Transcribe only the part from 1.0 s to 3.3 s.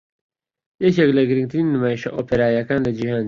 لە گرنگترین نمایشە ئۆپێراییەکان لە جیهاندا